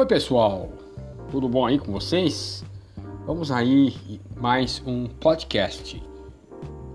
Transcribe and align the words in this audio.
Oi 0.00 0.06
pessoal, 0.06 0.70
tudo 1.30 1.46
bom 1.46 1.66
aí 1.66 1.78
com 1.78 1.92
vocês? 1.92 2.64
Vamos 3.26 3.50
aí 3.50 4.18
mais 4.34 4.82
um 4.86 5.06
podcast. 5.06 6.02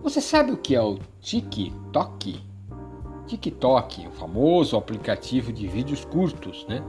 Você 0.01 0.19
sabe 0.19 0.51
o 0.51 0.57
que 0.57 0.73
é 0.73 0.81
o 0.81 0.97
TikTok? 1.21 2.41
TikTok, 3.27 4.07
o 4.07 4.11
famoso 4.11 4.75
aplicativo 4.75 5.53
de 5.53 5.67
vídeos 5.67 6.03
curtos, 6.03 6.65
né? 6.67 6.83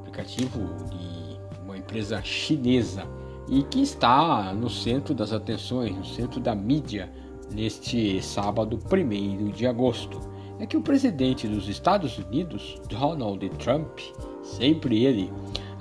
Aplicativo 0.00 0.60
de 0.90 1.40
uma 1.64 1.78
empresa 1.78 2.20
chinesa 2.22 3.04
e 3.48 3.62
que 3.62 3.80
está 3.80 4.52
no 4.52 4.68
centro 4.68 5.14
das 5.14 5.32
atenções, 5.32 5.96
no 5.96 6.04
centro 6.04 6.38
da 6.38 6.54
mídia 6.54 7.10
neste 7.50 8.20
sábado 8.20 8.78
1 8.92 9.52
de 9.52 9.66
agosto. 9.66 10.20
É 10.58 10.66
que 10.66 10.76
o 10.76 10.82
presidente 10.82 11.46
dos 11.46 11.68
Estados 11.68 12.18
Unidos, 12.18 12.80
Donald 12.88 13.48
Trump, 13.58 13.98
sempre 14.42 15.04
ele, 15.04 15.30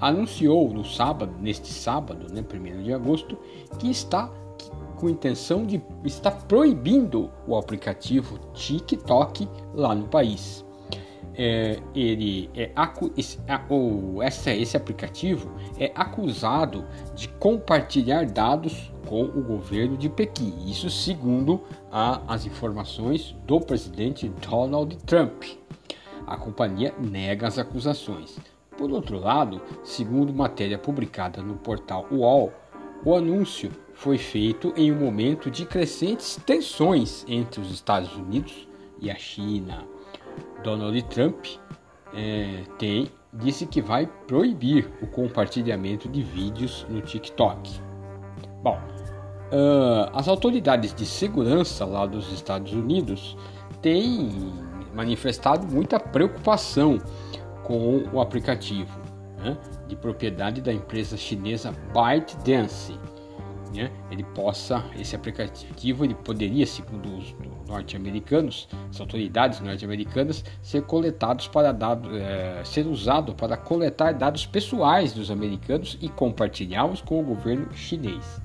anunciou 0.02 0.74
no 0.74 0.84
sábado, 0.84 1.34
neste 1.40 1.72
sábado, 1.72 2.34
né, 2.34 2.44
1 2.44 2.84
de 2.84 2.94
agosto, 2.94 3.38
que 3.80 3.90
está 3.90 4.30
com 4.98 5.10
intenção 5.10 5.66
de 5.66 5.82
estar 6.04 6.32
proibindo 6.48 7.30
o 7.48 7.56
aplicativo 7.56 8.40
TikTok 8.54 9.48
lá 9.74 9.94
no 9.94 10.08
país. 10.08 10.65
É, 11.38 11.80
ele 11.94 12.50
é 12.56 12.72
esse, 13.18 13.40
ou 13.70 14.24
essa, 14.24 14.52
esse 14.52 14.78
aplicativo 14.78 15.52
é 15.78 15.92
acusado 15.94 16.86
de 17.14 17.28
compartilhar 17.28 18.26
dados 18.26 18.92
com 19.06 19.24
o 19.24 19.42
governo 19.42 19.98
de 19.98 20.10
Pequim. 20.10 20.54
Isso 20.66 20.90
segundo 20.90 21.62
a, 21.92 22.22
as 22.34 22.46
informações 22.46 23.36
do 23.46 23.60
presidente 23.60 24.30
Donald 24.50 24.96
Trump. 25.06 25.44
A 26.26 26.38
companhia 26.38 26.94
nega 26.98 27.48
as 27.48 27.60
acusações. 27.60 28.38
Por 28.78 28.92
outro 28.92 29.20
lado, 29.20 29.62
segundo 29.84 30.34
matéria 30.34 30.78
publicada 30.78 31.42
no 31.42 31.56
portal 31.56 32.08
UOL, 32.12 32.52
o 33.06 33.16
anúncio 33.16 33.72
foi 33.94 34.18
feito 34.18 34.74
em 34.76 34.92
um 34.92 35.00
momento 35.00 35.50
de 35.50 35.66
crescentes 35.66 36.40
tensões 36.46 37.24
entre 37.28 37.62
os 37.62 37.72
Estados 37.72 38.14
Unidos 38.16 38.68
e 39.00 39.10
a 39.10 39.16
China. 39.16 39.86
Donald 40.66 41.00
Trump 41.04 41.46
é, 42.12 42.64
tem, 42.80 43.08
disse 43.32 43.68
que 43.68 43.82
vai 43.82 44.08
proibir 44.28 44.92
o 45.00 45.06
compartilhamento 45.06 46.10
de 46.10 46.24
vídeos 46.24 46.88
no 46.90 47.02
TikTok. 47.02 47.80
Bom, 48.64 48.80
uh, 49.52 50.10
as 50.12 50.28
autoridades 50.28 50.94
de 50.94 51.06
segurança 51.06 51.86
lá 51.86 52.08
dos 52.08 52.34
Estados 52.34 52.74
Unidos 52.74 53.38
têm 53.80 54.52
manifestado 54.96 55.68
muita 55.68 56.00
preocupação 56.00 56.98
com 57.64 58.04
o 58.12 58.20
aplicativo 58.20 59.00
né, 59.38 59.56
de 59.88 59.96
propriedade 59.96 60.62
da 60.62 60.74
empresa 60.74 61.16
chinesa 61.16 61.76
ByteDance. 61.94 62.98
Né, 63.76 63.92
ele 64.10 64.24
possa, 64.24 64.86
esse 64.98 65.16
aplicativo 65.16 66.06
ele 66.06 66.16
poderia, 66.16 66.66
segundo 66.66 67.18
os 67.18 67.36
norte-americanos, 67.68 68.70
as 68.90 69.02
autoridades 69.02 69.60
norte-americanas, 69.60 70.46
ser 70.62 70.84
coletados 70.84 71.48
para 71.48 71.74
dados, 71.74 72.10
é, 72.16 72.62
ser 72.64 72.88
usado 72.88 73.36
para 73.36 73.58
coletar 73.58 74.14
dados 74.14 74.46
pessoais 74.46 75.14
dos 75.14 75.30
americanos 75.30 75.98
e 76.02 76.08
compartilhá-los 76.08 77.02
com 77.02 77.20
o 77.20 77.24
governo 77.24 77.68
chinês. 77.74 78.42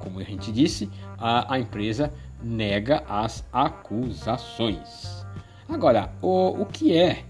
Como 0.00 0.18
a 0.18 0.24
gente 0.24 0.50
disse, 0.50 0.90
a, 1.16 1.54
a 1.54 1.58
empresa 1.58 2.12
nega 2.42 3.04
as 3.08 3.46
acusações. 3.52 5.24
Agora, 5.68 6.12
o, 6.20 6.62
o 6.62 6.66
que 6.66 6.96
é 6.96 7.24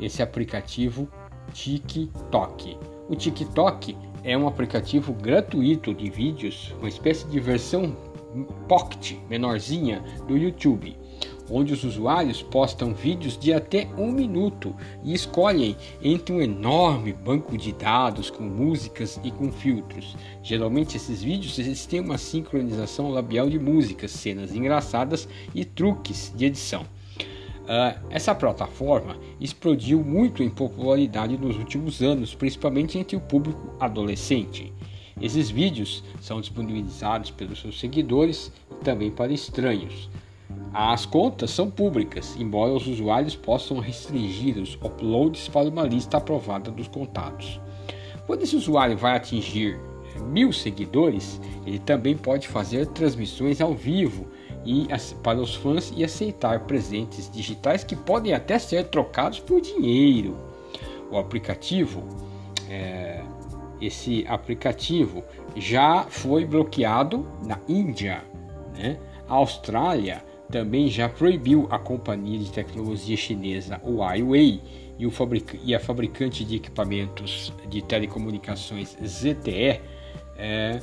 esse 0.00 0.22
aplicativo 0.22 1.08
TikTok. 1.52 2.78
O 3.08 3.14
TikTok 3.14 3.96
é 4.26 4.36
um 4.36 4.48
aplicativo 4.48 5.12
gratuito 5.12 5.94
de 5.94 6.10
vídeos, 6.10 6.74
uma 6.80 6.88
espécie 6.88 7.24
de 7.28 7.38
versão 7.38 7.96
pocket 8.68 9.14
menorzinha 9.30 10.02
do 10.26 10.36
YouTube, 10.36 10.98
onde 11.48 11.72
os 11.72 11.84
usuários 11.84 12.42
postam 12.42 12.92
vídeos 12.92 13.38
de 13.38 13.52
até 13.52 13.86
um 13.96 14.10
minuto 14.10 14.74
e 15.04 15.14
escolhem 15.14 15.76
entre 16.02 16.34
um 16.34 16.42
enorme 16.42 17.12
banco 17.12 17.56
de 17.56 17.72
dados 17.72 18.28
com 18.28 18.42
músicas 18.42 19.20
e 19.22 19.30
com 19.30 19.52
filtros. 19.52 20.16
Geralmente 20.42 20.96
esses 20.96 21.22
vídeos 21.22 21.56
eles 21.60 21.86
têm 21.86 22.00
uma 22.00 22.18
sincronização 22.18 23.10
labial 23.10 23.48
de 23.48 23.60
músicas, 23.60 24.10
cenas 24.10 24.52
engraçadas 24.52 25.28
e 25.54 25.64
truques 25.64 26.32
de 26.34 26.46
edição. 26.46 26.84
Uh, 27.66 27.98
essa 28.10 28.32
plataforma 28.32 29.16
explodiu 29.40 30.00
muito 30.04 30.40
em 30.40 30.48
popularidade 30.48 31.36
nos 31.36 31.56
últimos 31.56 32.00
anos, 32.00 32.32
principalmente 32.32 32.96
entre 32.96 33.16
o 33.16 33.20
público 33.20 33.74
adolescente. 33.80 34.72
Esses 35.20 35.50
vídeos 35.50 36.04
são 36.20 36.40
disponibilizados 36.40 37.32
pelos 37.32 37.60
seus 37.60 37.80
seguidores 37.80 38.52
e 38.70 38.84
também 38.84 39.10
para 39.10 39.32
estranhos. 39.32 40.08
As 40.72 41.04
contas 41.04 41.50
são 41.50 41.68
públicas, 41.68 42.36
embora 42.38 42.72
os 42.72 42.86
usuários 42.86 43.34
possam 43.34 43.80
restringir 43.80 44.58
os 44.58 44.74
uploads 44.74 45.48
para 45.48 45.68
uma 45.68 45.82
lista 45.82 46.18
aprovada 46.18 46.70
dos 46.70 46.86
contatos. 46.86 47.60
Quando 48.26 48.42
esse 48.42 48.54
usuário 48.54 48.96
vai 48.96 49.16
atingir 49.16 49.80
mil 50.24 50.52
seguidores, 50.52 51.40
ele 51.66 51.78
também 51.78 52.16
pode 52.16 52.46
fazer 52.46 52.86
transmissões 52.88 53.60
ao 53.60 53.74
vivo 53.74 54.26
e 54.66 54.88
para 55.22 55.38
os 55.38 55.54
fãs 55.54 55.92
e 55.96 56.04
aceitar 56.04 56.60
presentes 56.66 57.30
digitais 57.30 57.84
que 57.84 57.94
podem 57.94 58.34
até 58.34 58.58
ser 58.58 58.88
trocados 58.88 59.38
por 59.38 59.60
dinheiro. 59.60 60.36
O 61.10 61.16
aplicativo, 61.16 62.02
é, 62.68 63.22
esse 63.80 64.26
aplicativo 64.26 65.22
já 65.54 66.04
foi 66.08 66.44
bloqueado 66.44 67.26
na 67.46 67.60
Índia, 67.68 68.24
né? 68.76 68.98
A 69.28 69.34
Austrália 69.34 70.24
também 70.50 70.88
já 70.88 71.08
proibiu 71.08 71.66
a 71.70 71.78
companhia 71.78 72.38
de 72.38 72.50
tecnologia 72.50 73.16
chinesa 73.16 73.80
Huawei 73.84 74.60
e, 74.98 75.10
fabric 75.10 75.60
e 75.64 75.74
a 75.74 75.80
fabricante 75.80 76.44
de 76.44 76.56
equipamentos 76.56 77.52
de 77.68 77.82
telecomunicações 77.82 78.96
ZTE 79.04 79.80
é, 80.36 80.80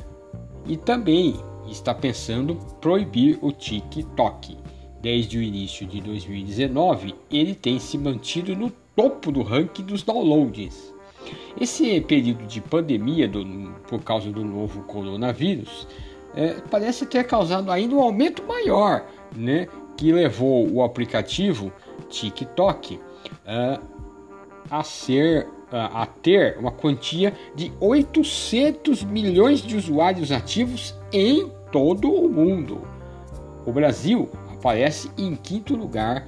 e 0.67 0.77
também 0.77 1.35
está 1.69 1.94
pensando 1.94 2.56
proibir 2.79 3.38
o 3.41 3.51
TikTok. 3.51 4.57
Desde 5.01 5.38
o 5.38 5.41
início 5.41 5.85
de 5.85 6.00
2019, 6.01 7.13
ele 7.29 7.53
tem 7.53 7.78
se 7.79 7.97
mantido 7.97 8.56
no 8.56 8.72
topo 8.96 9.31
do 9.31 9.41
ranking 9.41 9.84
dos 9.84 10.03
downloads. 10.03 10.94
Esse 11.59 12.01
período 12.01 12.46
de 12.46 12.62
pandemia 12.62 13.28
do, 13.28 13.46
por 13.88 14.01
causa 14.01 14.31
do 14.31 14.44
novo 14.44 14.84
coronavírus 14.84 15.88
é, 16.35 16.56
parece 16.69 17.06
ter 17.06 17.25
causado 17.25 17.72
ainda 17.72 17.95
um 17.95 18.01
aumento 18.01 18.44
maior, 18.45 19.06
né, 19.35 19.68
que 19.97 20.12
levou 20.12 20.69
o 20.72 20.84
aplicativo 20.84 21.72
TikTok 22.09 22.95
uh, 22.95 23.84
a 24.69 24.84
ser 24.84 25.47
a 25.73 26.06
ter 26.06 26.57
uma 26.59 26.72
quantia 26.72 27.34
de 27.56 27.72
800 27.79 29.03
milhões 29.03 29.61
de 29.61 29.75
usuários 29.75 30.31
ativos 30.31 30.95
em 31.11 31.50
todo 31.72 32.11
o 32.11 32.29
mundo. 32.29 32.81
O 33.66 33.72
Brasil 33.72 34.29
aparece 34.51 35.09
em 35.17 35.35
quinto 35.35 35.75
lugar 35.75 36.28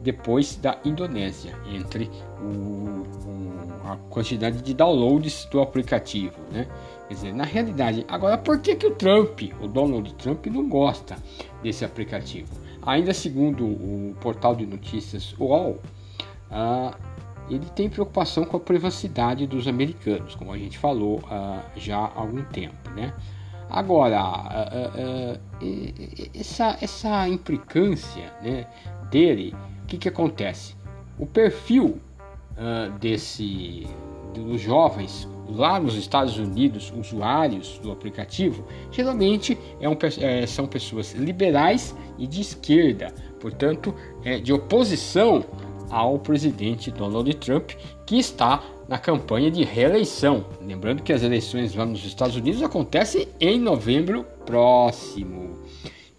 depois 0.00 0.56
da 0.56 0.78
Indonésia, 0.84 1.56
entre 1.72 2.10
o, 2.40 3.04
o, 3.28 3.90
a 3.90 3.96
quantidade 4.10 4.60
de 4.60 4.74
downloads 4.74 5.46
do 5.46 5.60
aplicativo. 5.60 6.34
Né? 6.50 6.66
Quer 7.08 7.14
dizer, 7.14 7.34
na 7.34 7.44
realidade, 7.44 8.04
agora 8.08 8.36
por 8.36 8.60
que, 8.60 8.74
que 8.74 8.86
o 8.86 8.94
Trump, 8.94 9.42
o 9.60 9.68
Donald 9.68 10.12
Trump, 10.14 10.46
não 10.46 10.68
gosta 10.68 11.16
desse 11.62 11.84
aplicativo? 11.84 12.48
Ainda 12.84 13.14
segundo 13.14 13.64
o 13.64 14.14
portal 14.20 14.56
de 14.56 14.66
notícias 14.66 15.34
UOL, 15.38 15.78
ah, 16.50 16.96
ele 17.48 17.66
tem 17.74 17.88
preocupação 17.88 18.44
com 18.44 18.56
a 18.56 18.60
privacidade 18.60 19.46
dos 19.46 19.66
americanos, 19.66 20.34
como 20.34 20.52
a 20.52 20.58
gente 20.58 20.78
falou 20.78 21.18
uh, 21.18 21.62
já 21.76 21.98
há 21.98 22.20
algum 22.20 22.42
tempo, 22.44 22.90
né? 22.90 23.12
Agora, 23.68 24.20
uh, 24.22 25.38
uh, 25.38 26.38
essa, 26.38 26.76
essa 26.80 27.28
implicância 27.28 28.32
né, 28.42 28.66
dele, 29.10 29.54
o 29.82 29.86
que, 29.86 29.96
que 29.96 30.08
acontece? 30.08 30.76
O 31.18 31.26
perfil 31.26 32.00
desse 33.00 33.86
dos 34.32 34.60
jovens 34.60 35.28
lá 35.48 35.78
nos 35.78 35.96
Estados 35.96 36.38
Unidos, 36.38 36.92
usuários 36.96 37.78
do 37.78 37.92
aplicativo, 37.92 38.64
geralmente 38.90 39.58
é 39.80 39.88
um, 39.88 39.96
é, 40.20 40.46
são 40.46 40.66
pessoas 40.66 41.12
liberais 41.12 41.94
e 42.18 42.26
de 42.26 42.40
esquerda, 42.40 43.12
portanto, 43.40 43.94
é, 44.24 44.38
de 44.38 44.52
oposição 44.52 45.44
ao 45.92 46.18
presidente 46.18 46.90
Donald 46.90 47.32
Trump, 47.34 47.72
que 48.06 48.18
está 48.18 48.64
na 48.88 48.98
campanha 48.98 49.50
de 49.50 49.62
reeleição. 49.62 50.46
Lembrando 50.62 51.02
que 51.02 51.12
as 51.12 51.22
eleições 51.22 51.74
lá 51.74 51.84
nos 51.84 52.02
Estados 52.04 52.34
Unidos 52.34 52.62
acontecem 52.62 53.28
em 53.38 53.60
novembro 53.60 54.24
próximo. 54.46 55.58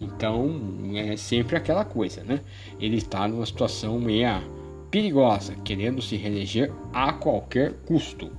Então 0.00 0.60
é 0.94 1.16
sempre 1.16 1.56
aquela 1.56 1.84
coisa, 1.84 2.22
né? 2.22 2.40
Ele 2.78 2.96
está 2.96 3.26
numa 3.26 3.44
situação 3.44 3.98
meia 3.98 4.42
perigosa, 4.90 5.54
querendo 5.64 6.00
se 6.00 6.16
reeleger 6.16 6.72
a 6.92 7.12
qualquer 7.12 7.72
custo. 7.84 8.30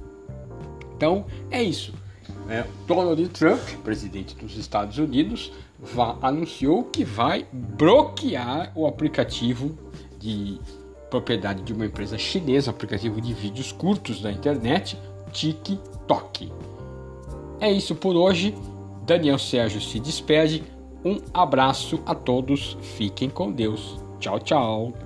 Então 0.95 1.25
é 1.51 1.61
isso. 1.61 1.93
É, 2.49 2.63
Donald 2.87 3.27
Trump, 3.29 3.61
presidente 3.83 4.35
dos 4.35 4.57
Estados 4.57 4.97
Unidos, 4.97 5.51
anunciou 6.21 6.85
que 6.85 7.03
vai 7.03 7.45
bloquear 7.51 8.71
o 8.73 8.87
aplicativo 8.87 9.77
de 10.17 10.59
propriedade 11.09 11.61
de 11.63 11.73
uma 11.73 11.85
empresa 11.85 12.17
chinesa, 12.17 12.71
aplicativo 12.71 13.21
de 13.21 13.33
vídeos 13.33 13.71
curtos 13.71 14.21
da 14.21 14.31
internet, 14.31 14.97
TikTok. 15.31 16.51
É 17.59 17.71
isso 17.71 17.95
por 17.95 18.15
hoje. 18.15 18.55
Daniel 19.05 19.37
Sérgio 19.37 19.79
se 19.81 19.99
despede. 19.99 20.63
Um 21.03 21.19
abraço 21.33 21.99
a 22.05 22.15
todos. 22.15 22.77
Fiquem 22.81 23.29
com 23.29 23.51
Deus. 23.51 23.99
Tchau, 24.19 24.39
tchau. 24.39 25.04